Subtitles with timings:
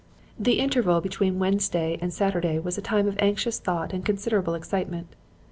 [0.39, 5.15] "The interval between Wednesday and Saturday was a time of anxious thought and considerable excitement.